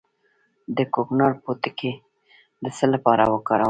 [0.77, 1.91] د کوکنارو پوټکی
[2.63, 3.59] د څه لپاره وکاروم؟